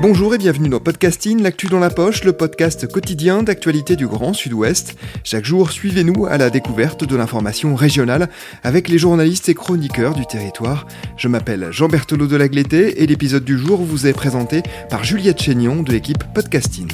[0.00, 4.32] Bonjour et bienvenue dans Podcasting, l'actu dans la poche, le podcast quotidien d'actualité du Grand
[4.32, 4.96] Sud-Ouest.
[5.24, 8.30] Chaque jour, suivez-nous à la découverte de l'information régionale
[8.62, 10.86] avec les journalistes et chroniqueurs du territoire.
[11.18, 15.42] Je m'appelle Jean Berthelot de Lagleté et l'épisode du jour vous est présenté par Juliette
[15.42, 16.88] Chénion de l'équipe Podcasting.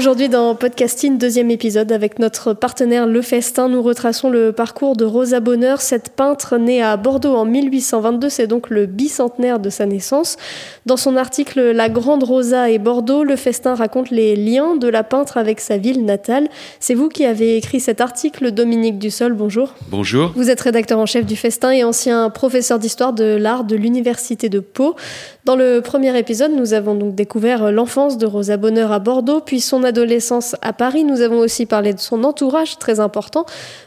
[0.00, 5.04] Aujourd'hui dans Podcasting, deuxième épisode avec notre partenaire Le Festin, nous retraçons le parcours de
[5.04, 9.84] Rosa Bonheur, cette peintre née à Bordeaux en 1822, c'est donc le bicentenaire de sa
[9.84, 10.38] naissance.
[10.86, 15.04] Dans son article La Grande Rosa et Bordeaux, Le Festin raconte les liens de la
[15.04, 16.48] peintre avec sa ville natale.
[16.78, 19.74] C'est vous qui avez écrit cet article, Dominique Dussol, bonjour.
[19.90, 20.32] Bonjour.
[20.34, 24.48] Vous êtes rédacteur en chef du Festin et ancien professeur d'histoire de l'art de l'Université
[24.48, 24.96] de Pau.
[25.44, 29.60] Dans le premier épisode, nous avons donc découvert l'enfance de Rosa Bonheur à Bordeaux, puis
[29.60, 31.04] son adolescence à Paris.
[31.04, 33.44] Nous avons aussi parlé de son entourage très important.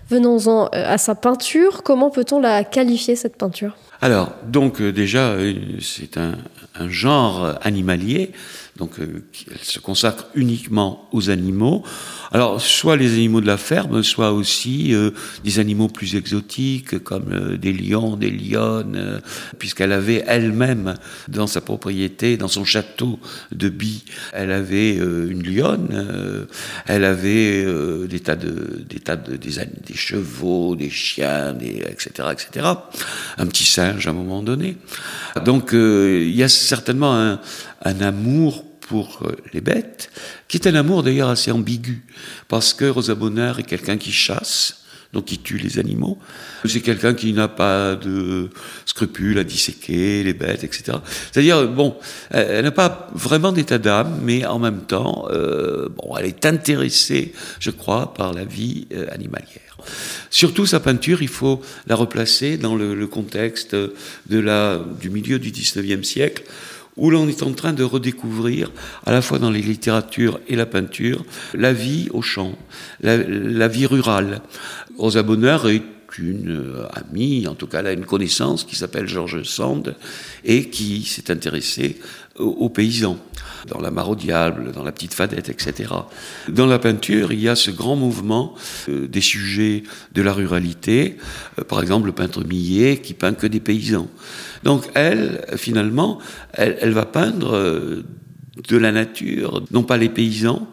[0.09, 1.83] Venons-en à sa peinture.
[1.83, 3.75] Comment peut-on la qualifier, cette peinture?
[4.01, 6.33] Alors, donc euh, déjà, euh, c'est un,
[6.87, 8.31] genre animalier,
[8.77, 11.83] donc euh, elle se consacre uniquement aux animaux.
[12.31, 15.11] Alors, soit les animaux de la ferme, soit aussi euh,
[15.43, 19.19] des animaux plus exotiques, comme euh, des lions, des lionnes, euh,
[19.59, 20.95] puisqu'elle avait elle-même,
[21.27, 23.19] dans sa propriété, dans son château
[23.51, 26.47] de Bi, elle avait une lionne,
[26.87, 27.65] elle avait
[28.07, 29.51] des tas de, des tas de, des,
[29.85, 32.67] des chevaux, des chiens, des, etc., etc.
[33.37, 34.77] Un petit singe à un moment donné.
[35.45, 37.39] Donc, il y a certainement un,
[37.83, 39.23] un amour pour
[39.53, 40.11] les bêtes,
[40.47, 42.03] qui est un amour d'ailleurs assez ambigu,
[42.47, 44.83] parce que Rosa Bonheur est quelqu'un qui chasse,
[45.13, 46.19] donc qui tue les animaux.
[46.65, 48.51] C'est quelqu'un qui n'a pas de
[48.85, 50.99] scrupules à disséquer les bêtes, etc.
[51.31, 51.95] C'est-à-dire, bon,
[52.29, 57.33] elle n'a pas vraiment d'état d'âme, mais en même temps, euh, bon, elle est intéressée,
[57.59, 59.75] je crois, par la vie euh, animalière.
[60.29, 65.39] Surtout sa peinture, il faut la replacer dans le, le contexte de la, du milieu
[65.39, 66.43] du 19e siècle,
[66.97, 68.71] où l'on est en train de redécouvrir,
[69.05, 72.53] à la fois dans les littératures et la peinture, la vie au champ,
[73.01, 74.41] la, vie rurale.
[74.97, 75.83] Rosa Bonheur est
[76.17, 79.95] une amie, en tout cas elle a une connaissance qui s'appelle Georges Sand
[80.43, 81.97] et qui s'est intéressée
[82.39, 83.17] aux, paysans,
[83.67, 85.93] dans la mare au diable, dans la petite fadette, etc.
[86.49, 88.55] Dans la peinture, il y a ce grand mouvement
[88.89, 91.17] euh, des sujets de la ruralité,
[91.59, 94.07] euh, par exemple le peintre Millet qui peint que des paysans.
[94.63, 96.19] Donc elle, finalement,
[96.53, 98.03] elle, va peindre euh,
[98.67, 100.67] de la nature, non pas les paysans,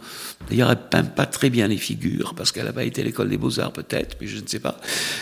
[0.51, 3.29] D'ailleurs, elle peint pas très bien les figures, parce qu'elle n'a pas été à l'école
[3.29, 4.79] des beaux-arts peut-être, mais je ne sais pas.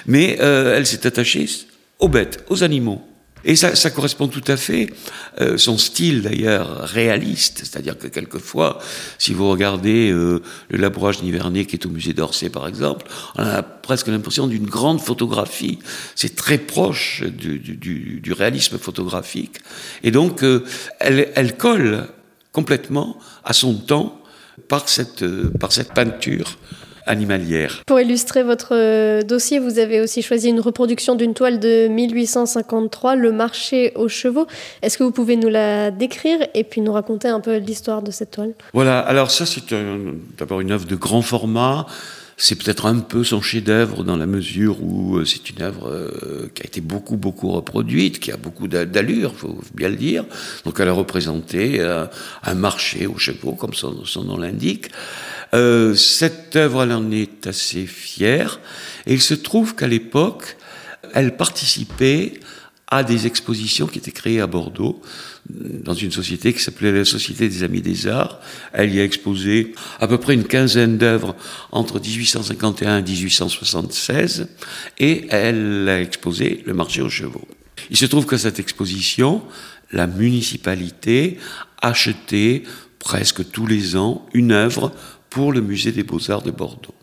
[0.07, 1.47] Mais euh, elle s'est attachée
[1.99, 3.03] aux bêtes, aux animaux.
[3.45, 4.91] Et ça, correspond tout à fait,
[5.41, 8.81] euh, son style d'ailleurs réaliste, c'est-à-dire que quelquefois,
[9.19, 13.07] si vous regardez euh, le labourage Nivernet qui est au musée d'Orsay par exemple,
[13.37, 15.79] on a presque l'impression d'une grande photographie.
[16.17, 19.59] C'est très proche du, réalisme photographique.
[20.03, 20.65] Et donc, euh,
[21.01, 22.09] elle colle
[22.53, 24.18] complètement à son temps
[24.69, 25.25] par cette,
[25.59, 26.59] par cette peinture
[27.09, 27.83] animalière.
[27.87, 33.33] Pour illustrer votre dossier, vous avez aussi choisi une reproduction d'une toile de 1853, Le
[33.33, 34.47] marché aux chevaux.
[34.83, 38.11] Est-ce que vous pouvez nous la décrire et puis nous raconter un peu l'histoire de
[38.11, 38.53] cette toile?
[38.75, 39.75] Voilà, alors ça c'est
[40.39, 41.87] d'abord une œuvre de grand format.
[42.41, 46.63] C'est peut-être un peu son chef-d'œuvre dans la mesure où c'est une œuvre euh, qui
[46.63, 50.25] a été beaucoup, beaucoup reproduite, qui a beaucoup d'allure, faut bien le dire.
[50.65, 52.07] Donc elle a représenté euh,
[52.45, 54.89] un marché aux chevaux, comme son, son nom l'indique.
[55.53, 58.61] Euh, cette œuvre, elle en est assez fière.
[59.07, 60.57] Et il se trouve qu'à l'époque,
[61.15, 62.35] elle participait
[62.91, 65.03] à des expositions qui étaient créées à Bordeaux,
[65.49, 68.41] dans une société qui s'appelait la Société des Amis des Arts.
[68.73, 71.37] Elle y a exposé à peu près une quinzaine d'œuvres
[71.71, 74.49] entre 1851 et 1876,
[74.99, 77.47] et elle a exposé le marché aux chevaux.
[77.91, 79.43] Il se trouve qu'à cette exposition,
[79.93, 81.39] la municipalité
[81.81, 82.63] achetait
[82.99, 84.93] presque tous les ans une œuvre
[85.31, 86.95] pour le musée des beaux-arts de Bordeaux.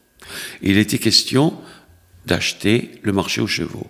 [0.61, 1.53] Il était question
[2.25, 3.87] d'acheter le marché aux chevaux.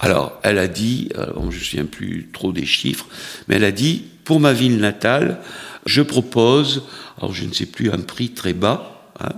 [0.00, 3.06] Alors, elle a dit, je ne me souviens plus trop des chiffres,
[3.48, 5.40] mais elle a dit, pour ma ville natale,
[5.86, 6.84] je propose,
[7.18, 9.32] alors je ne sais plus, un prix très bas, hein.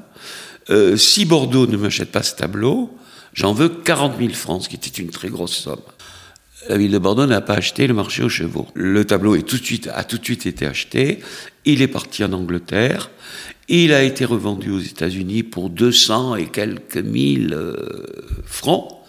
[0.70, 2.90] Euh, si Bordeaux ne m'achète pas ce tableau,
[3.34, 5.82] j'en veux 40 000 francs, ce qui était une très grosse somme.
[6.68, 8.66] La ville de Bordeaux n'a pas acheté le marché aux chevaux.
[8.74, 11.20] Le tableau a tout de suite été acheté.
[11.66, 13.10] Il est parti en Angleterre.
[13.68, 18.06] Il a été revendu aux États-Unis pour 200 et quelques mille euh,
[18.46, 19.03] francs.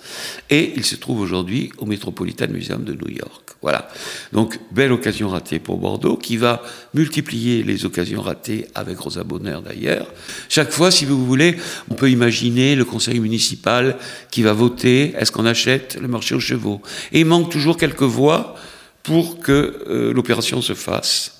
[0.49, 3.55] Et il se trouve aujourd'hui au Metropolitan Museum de New York.
[3.61, 3.89] Voilà.
[4.31, 6.61] Donc, belle occasion ratée pour Bordeaux, qui va
[6.93, 10.07] multiplier les occasions ratées avec Rosa Bonheur d'ailleurs.
[10.49, 11.57] Chaque fois, si vous voulez,
[11.89, 13.97] on peut imaginer le conseil municipal
[14.29, 16.81] qui va voter, est-ce qu'on achète le marché aux chevaux?
[17.11, 18.55] Et il manque toujours quelques voix
[19.03, 21.34] pour que euh, l'opération se fasse.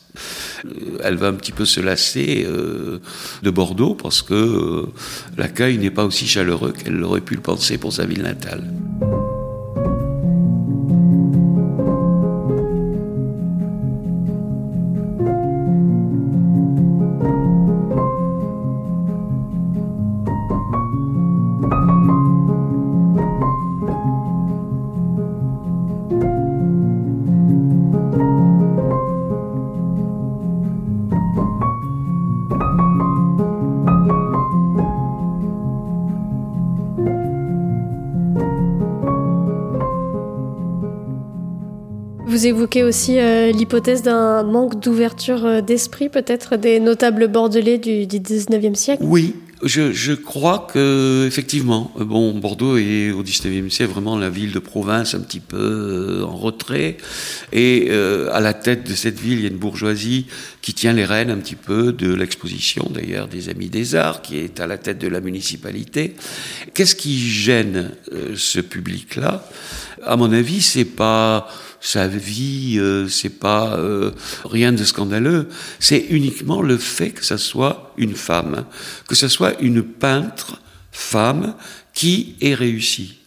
[0.65, 2.99] Euh, elle va un petit peu se lasser euh,
[3.43, 4.85] de Bordeaux parce que
[5.37, 8.63] l'accueil n'est pas aussi chaleureux qu'elle aurait pu le penser pour sa ville natale.
[42.35, 48.07] Vous évoquez aussi euh, l'hypothèse d'un manque d'ouverture euh, d'esprit, peut-être des notables bordelais du,
[48.07, 49.03] du 19e siècle?
[49.05, 54.59] Oui, je, crois que effectivement, bon, Bordeaux est au XIXe siècle vraiment la ville de
[54.59, 55.57] province un petit peu
[56.21, 56.97] euh, en retrait,
[57.53, 60.27] et euh, à la tête de cette ville, il y a une bourgeoisie
[60.65, 64.39] qui tient les rênes un petit peu de l'exposition, d'ailleurs des Amis des Arts, qui
[64.39, 66.15] est à la tête de la municipalité.
[66.73, 69.47] Qu'est-ce qui gêne euh, ce public-là?
[70.01, 71.47] À mon avis, c'est pas
[71.79, 74.09] sa vie, euh, c'est pas euh,
[74.43, 78.65] rien de scandaleux, c'est uniquement le fait que ça soit une femme,
[79.07, 80.59] que ce soit une peintre
[80.91, 81.53] femme
[81.93, 83.19] qui est réussie.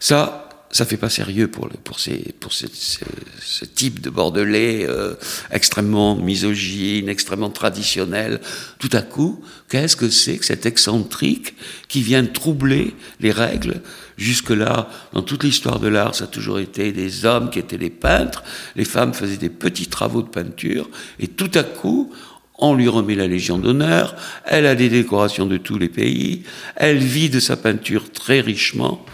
[0.00, 0.43] Ça,
[0.74, 5.14] ça fait pas sérieux pour, pour, ces, pour ce type de Bordelais euh,
[5.52, 8.40] extrêmement misogyne, extrêmement traditionnel.
[8.80, 11.54] Tout à coup, qu'est-ce que c'est que cet excentrique
[11.86, 13.82] qui vient troubler les règles?
[14.18, 17.90] Jusque-là, dans toute l'histoire de l'art, ça a toujours été des hommes qui étaient les
[17.90, 18.42] peintres,
[18.74, 20.90] les femmes faisaient des petits travaux de peinture,
[21.20, 22.12] et tout à coup,
[22.58, 26.42] on lui remet la Légion d'honneur, elle a des décorations de tous les pays,
[26.74, 29.06] elle vit de sa peinture très richement.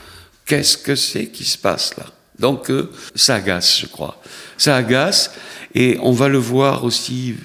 [0.51, 2.07] Qu'est-ce que c'est qui se passe là?
[2.41, 4.21] Donc euh, ça agace, je crois.
[4.59, 5.31] Ça agace,
[5.77, 7.37] et on va le voir aussi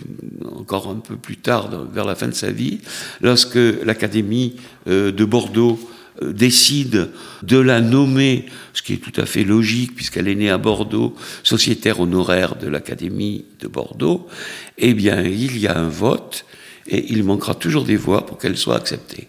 [0.58, 2.80] encore un peu plus tard, vers la fin de sa vie,
[3.22, 4.56] lorsque l'Académie
[4.88, 5.78] euh, de Bordeaux
[6.24, 7.12] euh, décide
[7.44, 11.16] de la nommer, ce qui est tout à fait logique puisqu'elle est née à Bordeaux,
[11.44, 14.26] sociétaire honoraire de l'Académie de Bordeaux,
[14.80, 16.44] eh bien il y a un vote
[16.88, 19.28] et il manquera toujours des voix pour qu'elle soit acceptée.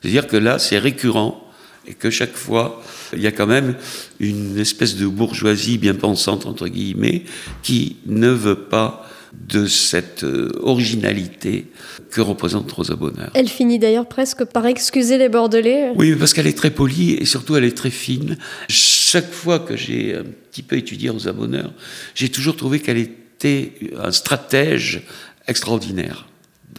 [0.00, 1.51] C'est-à-dire que là, c'est récurrent
[1.86, 2.82] et que chaque fois,
[3.12, 3.74] il y a quand même
[4.20, 7.24] une espèce de bourgeoisie bien pensante, entre guillemets,
[7.62, 11.66] qui ne veut pas de cette euh, originalité
[12.10, 13.30] que représente Rosa Bonheur.
[13.34, 15.92] Elle finit d'ailleurs presque par excuser les Bordelais.
[15.96, 18.36] Oui, parce qu'elle est très polie et surtout elle est très fine.
[18.68, 21.72] Chaque fois que j'ai un petit peu étudié Rosa Bonheur,
[22.14, 25.02] j'ai toujours trouvé qu'elle était un stratège
[25.48, 26.26] extraordinaire.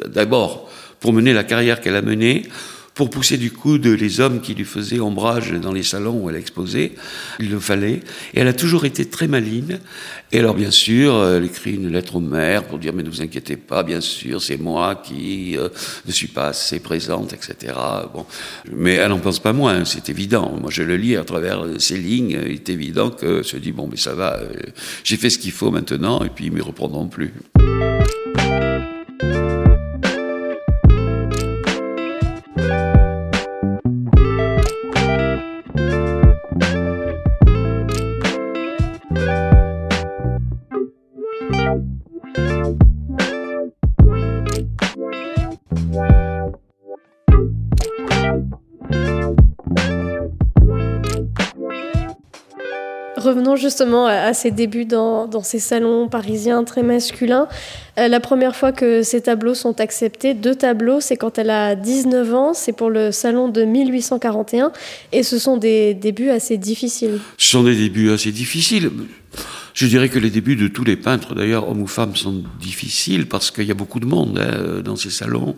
[0.08, 0.70] D'abord,
[1.00, 2.44] pour mener la carrière qu'elle a menée,
[2.94, 6.36] pour pousser du coude les hommes qui lui faisaient ombrage dans les salons où elle
[6.36, 6.94] exposait.
[7.40, 8.02] Il le fallait.
[8.34, 9.80] Et elle a toujours été très maligne.
[10.32, 13.22] Et alors, bien sûr, elle écrit une lettre au maire pour dire, mais ne vous
[13.22, 15.70] inquiétez pas, bien sûr, c'est moi qui euh,
[16.06, 17.74] ne suis pas assez présente, etc.
[18.14, 18.26] Bon.
[18.72, 20.58] Mais elle n'en pense pas moins, c'est évident.
[20.60, 22.40] Moi, je le lis à travers ces lignes.
[22.46, 24.50] Il est évident que se dit, bon, mais ça va, euh,
[25.04, 27.34] j'ai fait ce qu'il faut maintenant, et puis ils ne me reprendront plus.
[53.44, 57.50] Revenons justement à ses débuts dans, ces salons parisiens très masculins.
[58.00, 61.76] Euh, la première fois que ces tableaux sont acceptés, deux tableaux, c'est quand elle a
[61.76, 64.72] 19 ans, c'est pour le salon de 1841,
[65.12, 67.20] et ce sont des débuts assez difficiles.
[67.38, 68.90] Ce sont des débuts assez difficiles.
[69.74, 73.28] Je dirais que les débuts de tous les peintres, d'ailleurs, hommes ou femmes, sont difficiles
[73.28, 75.56] parce qu'il y a beaucoup de monde hein, dans ces salons,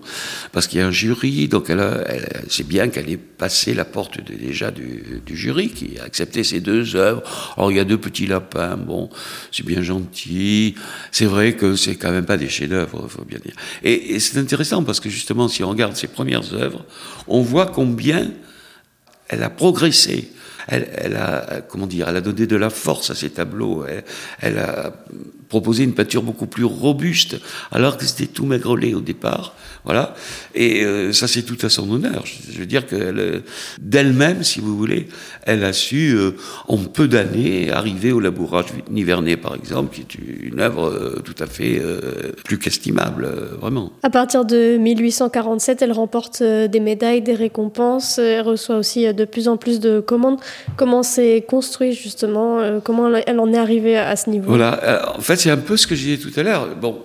[0.53, 3.83] parce qu'il y a un jury, donc elle, elle c'est bien qu'elle ait passé la
[3.83, 7.23] porte déjà du, du, jury qui a accepté ces deux œuvres.
[7.57, 9.09] Alors il y a deux petits lapins, bon,
[9.51, 10.75] c'est bien gentil.
[11.11, 13.55] C'est vrai que c'est quand même pas des chefs-d'œuvre, faut bien dire.
[13.83, 16.85] Et, et c'est intéressant parce que justement, si on regarde ses premières œuvres,
[17.27, 18.31] on voit combien
[19.27, 20.29] elle a progressé.
[20.67, 23.85] Elle, a, comment dire, elle a donné de la force à ses tableaux.
[23.85, 24.03] Elle,
[24.41, 24.93] elle a
[25.55, 27.37] proposé une peinture beaucoup plus robuste,
[27.71, 29.53] alors que c'était tout maigrelé au départ.
[29.85, 30.15] Voilà.
[30.53, 32.23] Et euh, ça, c'est tout à son honneur.
[32.25, 33.41] Je veux dire que
[33.79, 35.07] d'elle-même, si vous voulez,
[35.43, 36.31] elle a su, euh,
[36.67, 41.35] en peu d'années, arriver au labourage Nivernais, par exemple, qui est une œuvre euh, tout
[41.39, 43.91] à fait euh, plus qu'estimable, euh, vraiment.
[44.03, 48.17] À partir de 1847, elle remporte euh, des médailles, des récompenses.
[48.17, 50.39] Elle reçoit aussi de plus en plus de commandes.
[50.77, 54.47] Comment s'est construit, justement Comment elle en est arrivée à ce niveau?
[54.47, 55.13] Voilà.
[55.17, 56.75] En fait, c'est un peu ce que je disais tout à l'heure.
[56.75, 57.03] Bon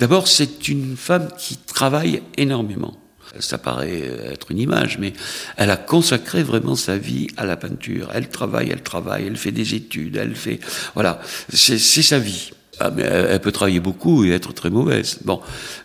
[0.00, 2.98] D'abord, c'est une femme qui travaille énormément.
[3.40, 5.12] Ça paraît être une image, mais
[5.58, 8.10] elle a consacré vraiment sa vie à la peinture.
[8.14, 10.60] Elle travaille, elle travaille, elle fait des études, elle fait...
[10.94, 11.20] Voilà,
[11.52, 12.52] c'est sa vie.
[12.80, 15.18] Ah, elle peut travailler beaucoup et être très mauvaise.
[15.24, 15.40] Bon,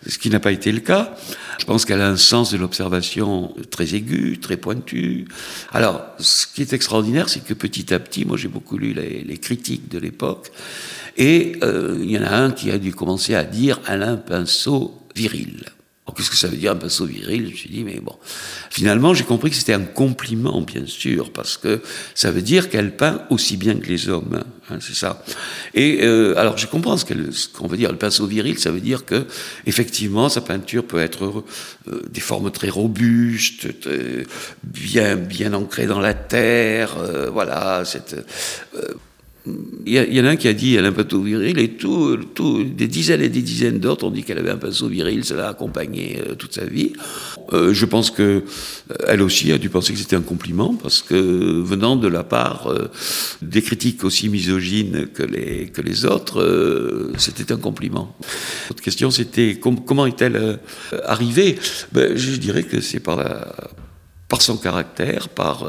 [0.06, 1.14] ce qui n'a pas été le cas.
[1.58, 5.26] Je pense qu'elle a un sens de l'observation très aigu, très pointu.
[5.72, 9.22] Alors, ce qui est extraordinaire, c'est que petit à petit, moi j'ai beaucoup lu les,
[9.22, 10.50] les critiques de l'époque,
[11.16, 14.98] et euh, il y en a un qui a dû commencer à dire Alain Pinceau
[15.14, 15.66] viril.
[16.16, 17.46] Qu'est-ce que ça veut dire un pinceau viril?
[17.46, 18.14] Je me suis dit, mais bon.
[18.70, 21.80] Finalement, j'ai compris que c'était un compliment, bien sûr, parce que
[22.14, 24.42] ça veut dire qu'elle peint aussi bien que les hommes.
[24.70, 25.24] Hein, c'est ça.
[25.74, 27.04] Et euh, alors, je comprends ce
[27.52, 27.90] qu'on veut dire.
[27.90, 29.26] Le pinceau viril, ça veut dire que,
[29.66, 31.44] effectivement, sa peinture peut être
[31.88, 33.68] euh, des formes très robustes,
[34.62, 36.96] bien, bien ancrées dans la terre.
[36.98, 38.16] Euh, voilà, cette
[39.46, 42.16] il y, en a un qui a dit elle a un pinceau viril et tout,
[42.34, 45.34] tout, des dizaines et des dizaines d'autres ont dit qu'elle avait un pinceau viril, ça
[45.34, 46.92] l'a accompagné euh, toute sa vie.
[47.52, 48.42] Euh, je pense que euh,
[49.08, 52.66] elle aussi a dû penser que c'était un compliment parce que venant de la part
[52.66, 52.90] euh,
[53.40, 58.14] des critiques aussi misogynes que les que les autres, c'était un compliment.
[58.68, 60.58] L'autre question c'était com comment est-elle
[61.04, 61.58] arrivée?
[61.92, 63.18] Ben, Je dirais que c'est par
[64.28, 65.66] par son caractère, par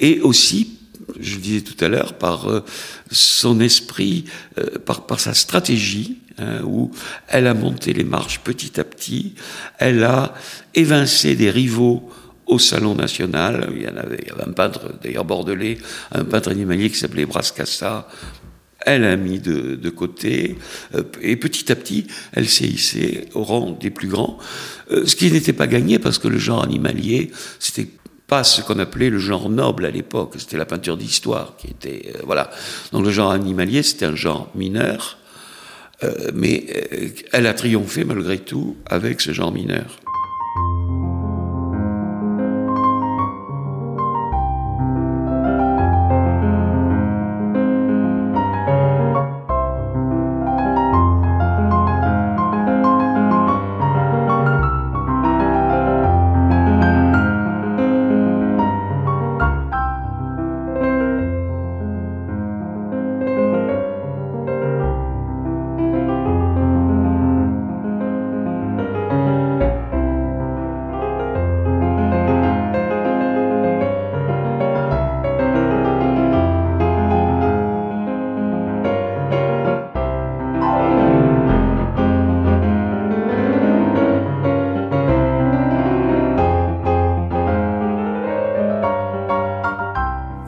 [0.00, 0.76] et aussi
[1.20, 2.64] je le disais tout à l'heure, par euh,
[3.10, 4.24] son esprit,
[4.58, 6.90] euh, par, par, sa stratégie, hein, où
[7.28, 9.34] elle a monté les marches petit à petit,
[9.78, 10.34] elle a
[10.74, 12.10] évincé des rivaux
[12.46, 13.70] au Salon national.
[13.74, 15.78] Il y, en avait, il y avait un peintre, d'ailleurs bordelais,
[16.12, 18.08] un peintre animalier qui s'appelait Brascassa.
[18.80, 20.56] Elle a mis de, de, côté,
[20.94, 24.38] euh, et petit à petit, elle s'est hissée au rang des plus grands,
[24.90, 27.88] ce qui n'était pas gagné parce que le genre animalier, c'était
[28.26, 32.12] pas ce qu'on appelait le genre noble à l'époque, c'était la peinture d'histoire qui était
[32.14, 32.50] euh, voilà.
[32.92, 35.18] Donc le genre animalier c'était un genre mineur,
[36.02, 40.00] euh, mais euh, elle a triomphé malgré tout avec ce genre mineur.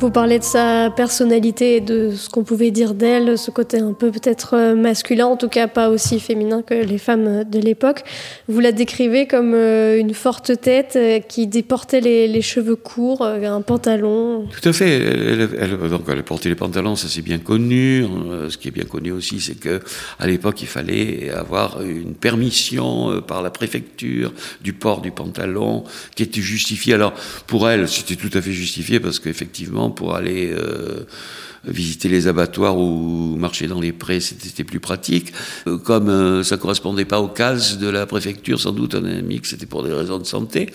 [0.08, 3.92] Vous parlez de sa personnalité et de ce qu'on pouvait dire d'elle, ce côté un
[3.92, 8.04] peu peut-être masculin, en tout cas pas aussi féminin que les femmes de l'époque.
[8.48, 10.98] Vous la décrivez comme une forte tête
[11.28, 14.46] qui déportait les, cheveux courts, un pantalon.
[14.50, 14.96] Tout à fait.
[14.96, 18.06] Elle, elle, donc elle portait les pantalons, ça c'est bien connu.
[18.48, 19.82] Ce qui est bien connu aussi, c'est que
[20.18, 25.84] à l'époque il fallait avoir une permission par la préfecture du port du pantalon
[26.16, 26.94] qui était justifiée.
[26.94, 27.12] Alors
[27.46, 31.04] pour elle, c'était tout à fait justifié parce qu'effectivement pour aller euh,
[31.64, 35.32] visiter les abattoirs ou marcher dans les prés, c'était plus pratique.
[35.66, 39.22] Euh, comme euh, ça correspondait pas aux cases de la préfecture, sans doute on a
[39.22, 40.70] mis que c'était pour des raisons de santé.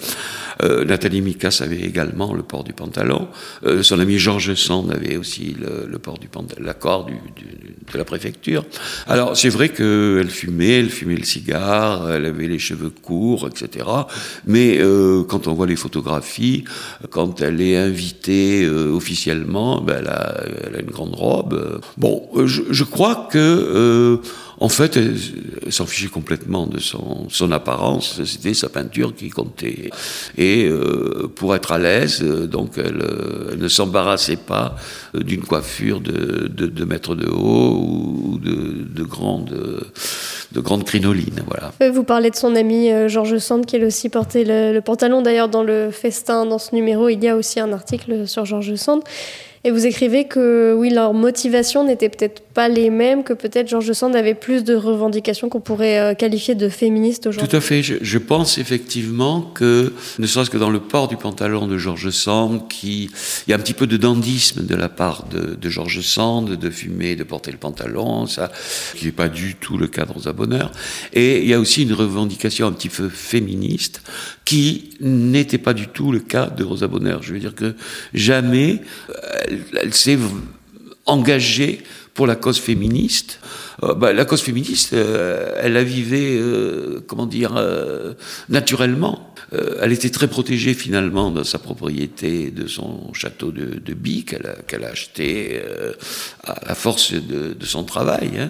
[0.61, 3.27] Euh, Nathalie Mikas avait également le port du pantalon.
[3.81, 8.65] Son ami Georges Sand avait aussi le, port du pantalon, l'accord de la préfecture.
[9.07, 13.85] Alors c'est vrai qu'elle fumait, elle fumait le cigare, elle avait les cheveux courts, etc.
[14.45, 14.79] Mais
[15.27, 16.63] quand on voit les photographies,
[17.09, 20.03] quand elle est invitée officiellement, ben,
[20.75, 21.81] a, une grande robe.
[21.97, 24.19] Bon, je, je crois que
[24.63, 25.17] en fait, elle,
[25.71, 28.21] s'en fichait complètement de son, son apparence.
[28.23, 29.89] C'était sa peinture qui comptait.
[30.37, 34.75] Et euh, pour être à l'aise, euh, donc elle, euh, elle ne s'embarrassait pas
[35.13, 39.03] d'une coiffure de, de, mètres de haut ou de, de
[40.53, 41.43] de grandes crinolines.
[41.47, 41.73] Voilà.
[41.91, 45.21] Vous parlez de son ami Georges Sand qui elle aussi portait le pantalon.
[45.21, 48.75] D'ailleurs, dans le festin, dans ce numéro, il y a aussi un article sur Georges
[48.75, 49.01] Sand.
[49.65, 53.93] Et vous écrivez que oui, leur motivation n'était peut-être pas les mêmes, que peut-être Georges
[53.93, 57.49] Sand avait plus de revendications qu'on pourrait euh, qualifier de féministes aujourd'hui.
[57.49, 57.81] Tout à fait.
[57.81, 62.67] Je, pense effectivement que, ne serait-ce que dans le port du pantalon de Georges Sand,
[62.67, 63.09] qui,
[63.47, 66.57] il y a un petit peu de dandisme de la part de, de Georges Sand,
[66.57, 68.51] de fumer, de porter le pantalon, ça,
[68.95, 70.73] qui n'est pas du tout le cas de Rosa Bonheur.
[71.13, 74.01] Et il y a aussi une revendication un petit peu féministe,
[74.43, 77.23] qui n'était pas du tout le cas de Rosa Bonheur.
[77.23, 77.75] Je veux dire que
[78.13, 78.81] jamais
[79.81, 80.17] elle, s'est
[81.05, 81.81] engagée
[82.13, 83.39] pour la cause féministe.
[83.83, 87.53] Euh, bah, la cause féministe, euh, elle la vivait, euh, comment dire,
[88.49, 89.29] naturellement.
[89.81, 94.47] elle était très protégée finalement dans sa propriété de son château de, de Bi qu'elle
[94.47, 95.61] a, a, acheté
[96.43, 98.31] à la force de, son travail.
[98.39, 98.49] Hein.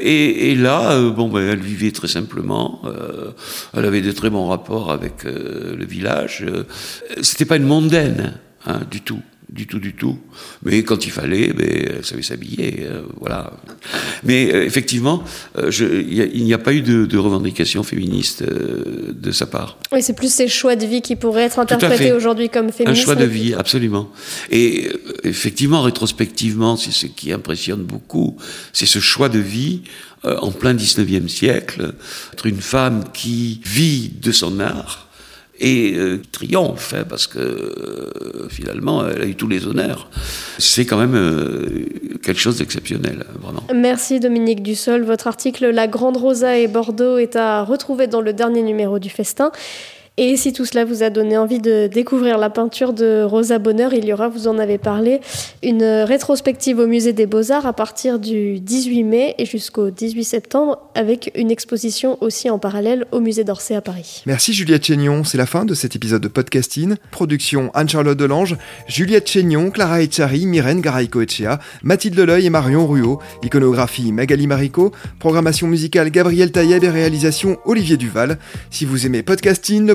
[0.00, 2.82] Et, là, bon, ben, elle vivait très simplement.
[3.74, 6.44] elle avait de très bons rapports avec le village.
[7.22, 8.34] C'était pas une mondaine
[8.66, 10.18] hein, du tout du tout, du tout.
[10.62, 13.52] Mais quand il fallait, mais, elle savait s'habiller, euh, voilà.
[14.22, 15.22] Mais euh, effectivement,
[15.58, 19.32] euh, je, y a, il n'y a pas eu de, de revendication féministe euh, de
[19.32, 19.78] sa part.
[19.92, 23.02] Oui, c'est plus ses choix de vie qui pourraient être interprétés aujourd'hui comme féministes.
[23.02, 24.10] Un choix de vie, absolument.
[24.50, 28.36] Et euh, effectivement, rétrospectivement, c'est ce qui impressionne beaucoup,
[28.72, 29.82] c'est ce choix de vie
[30.22, 31.94] en plein 19e siècle,
[32.34, 35.08] être une femme qui vit de son art,
[35.60, 40.08] et euh, triomphe, hein, parce que euh, finalement, elle a eu tous les honneurs.
[40.58, 41.84] C'est quand même euh,
[42.22, 43.62] quelque chose d'exceptionnel, vraiment.
[43.74, 45.02] Merci Dominique Dussol.
[45.02, 49.10] Votre article La Grande Rosa et Bordeaux est à retrouver dans le dernier numéro du
[49.10, 49.52] Festin.
[50.16, 53.94] Et si tout cela vous a donné envie de découvrir la peinture de Rosa Bonheur,
[53.94, 55.20] il y aura, vous en avez parlé,
[55.62, 60.78] une rétrospective au musée des Beaux-Arts à partir du 18 mai et jusqu'au 18 septembre,
[60.94, 64.22] avec une exposition aussi en parallèle au musée d'Orsay à Paris.
[64.26, 66.96] Merci Juliette Chénion, c'est la fin de cet épisode de podcasting.
[67.12, 68.56] Production Anne-Charlotte Delange,
[68.88, 75.66] Juliette Chénion, Clara Echari, Myrène Garaïco-Echea, Mathilde Leleuil et Marion Ruot, iconographie Magali Marico, programmation
[75.66, 78.38] musicale Gabriel Taïeb et réalisation Olivier Duval.
[78.70, 79.94] Si vous aimez podcasting,